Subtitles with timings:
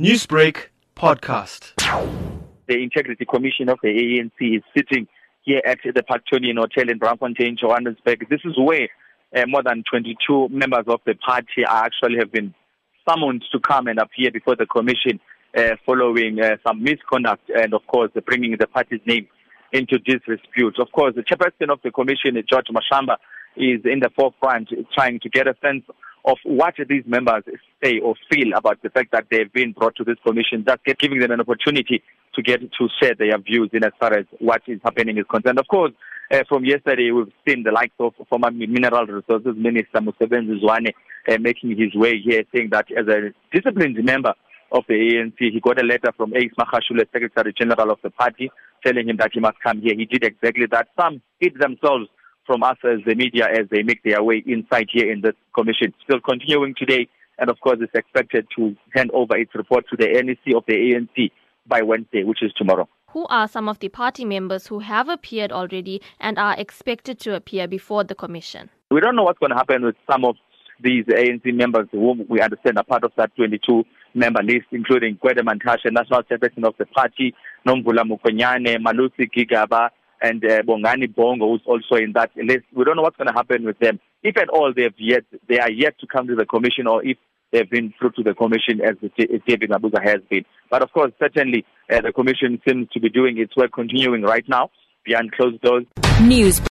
[0.00, 1.72] Newsbreak podcast.
[2.66, 5.06] The Integrity Commission of the ANC is sitting
[5.42, 8.26] here at the Parktonian Hotel in Braamfontein, Johannesburg.
[8.28, 8.88] This is where
[9.36, 12.52] uh, more than 22 members of the party are actually have been
[13.08, 15.20] summoned to come and appear before the commission
[15.56, 19.28] uh, following uh, some misconduct and, of course, bringing the party's name
[19.70, 20.76] into disrepute.
[20.80, 23.18] Of course, the chairperson of the commission, is George Mashamba,
[23.56, 25.84] is in the forefront trying to get a sense
[26.24, 27.42] of what these members
[27.82, 31.18] say or feel about the fact that they've been brought to this commission, just giving
[31.18, 32.02] them an opportunity
[32.34, 35.58] to get to share their views in as far as what is happening is concerned.
[35.58, 35.92] Of course,
[36.32, 40.92] uh, from yesterday, we've seen the likes of former Mineral Resources Minister Mosebenzi Zwane
[41.28, 44.32] uh, making his way here, saying that as a disciplined member
[44.72, 48.50] of the ANC, he got a letter from Ace Magashule, Secretary General of the party,
[48.84, 49.94] telling him that he must come here.
[49.96, 50.88] He did exactly that.
[50.98, 52.08] Some hid themselves
[52.46, 55.92] from us as the media as they make their way inside here in this commission.
[56.04, 57.08] Still continuing today,
[57.38, 60.74] and of course, it's expected to hand over its report to the NEC of the
[60.74, 61.30] ANC
[61.66, 62.88] by Wednesday, which is tomorrow.
[63.10, 67.34] Who are some of the party members who have appeared already and are expected to
[67.34, 68.70] appear before the commission?
[68.90, 70.36] We don't know what's going to happen with some of
[70.82, 75.38] these ANC members whom we understand are part of that 22 member list, including Gwede
[75.38, 77.34] Mantashe, National Chairperson of the party,
[77.66, 79.90] Nomvula Mokonyane, Malusi Gigaba,
[80.24, 82.64] and uh, Bongani Bongo, who's also in that list.
[82.74, 84.00] We don't know what's going to happen with them.
[84.22, 87.18] If at all they've yet, they are yet to come to the commission, or if
[87.52, 88.96] they've been through to the commission as
[89.46, 90.44] David Mabuza has been.
[90.70, 94.48] But of course, certainly uh, the commission seems to be doing its work, continuing right
[94.48, 94.70] now
[95.04, 95.84] behind closed doors.
[96.22, 96.62] News.